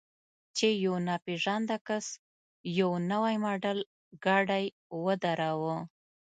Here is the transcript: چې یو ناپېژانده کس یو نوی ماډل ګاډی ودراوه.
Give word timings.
چې 0.57 0.67
یو 0.85 0.95
ناپېژانده 1.07 1.77
کس 1.87 2.05
یو 2.79 2.91
نوی 3.11 3.35
ماډل 3.43 3.79
ګاډی 4.25 4.65
ودراوه. 5.03 5.75